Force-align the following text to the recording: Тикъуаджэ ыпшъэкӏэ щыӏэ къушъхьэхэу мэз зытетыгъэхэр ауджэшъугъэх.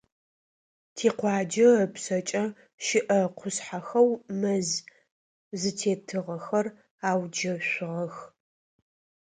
Тикъуаджэ 0.95 1.67
ыпшъэкӏэ 1.83 2.43
щыӏэ 2.85 3.19
къушъхьэхэу 3.37 4.09
мэз 4.39 4.69
зытетыгъэхэр 5.59 6.67
ауджэшъугъэх. 7.09 8.15